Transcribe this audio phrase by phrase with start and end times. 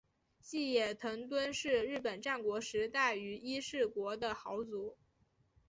[0.39, 4.97] 细野藤敦是日本战国时代于伊势国的豪族。